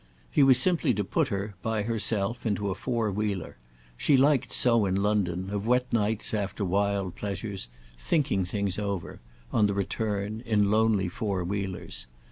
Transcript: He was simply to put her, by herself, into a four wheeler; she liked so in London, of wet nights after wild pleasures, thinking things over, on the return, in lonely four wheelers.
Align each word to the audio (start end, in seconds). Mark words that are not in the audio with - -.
He 0.31 0.41
was 0.41 0.57
simply 0.57 0.95
to 0.95 1.03
put 1.03 1.27
her, 1.27 1.53
by 1.61 1.83
herself, 1.83 2.43
into 2.43 2.71
a 2.71 2.73
four 2.73 3.11
wheeler; 3.11 3.57
she 3.95 4.17
liked 4.17 4.51
so 4.51 4.87
in 4.87 4.99
London, 5.03 5.51
of 5.51 5.67
wet 5.67 5.93
nights 5.93 6.33
after 6.33 6.65
wild 6.65 7.13
pleasures, 7.15 7.67
thinking 7.99 8.43
things 8.43 8.79
over, 8.79 9.19
on 9.53 9.67
the 9.67 9.75
return, 9.75 10.41
in 10.43 10.71
lonely 10.71 11.07
four 11.07 11.43
wheelers. 11.43 12.07